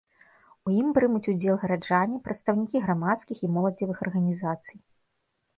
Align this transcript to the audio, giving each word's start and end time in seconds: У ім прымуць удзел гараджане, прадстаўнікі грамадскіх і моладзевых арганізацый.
У 0.69 0.71
ім 0.77 0.87
прымуць 0.97 1.29
удзел 1.33 1.59
гараджане, 1.63 2.17
прадстаўнікі 2.29 2.81
грамадскіх 2.87 3.37
і 3.49 3.51
моладзевых 3.59 3.97
арганізацый. 4.07 4.77